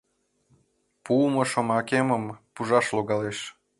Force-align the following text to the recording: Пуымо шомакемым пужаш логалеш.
Пуымо 1.03 1.43
шомакемым 1.51 2.23
пужаш 2.53 2.85
логалеш. 2.95 3.39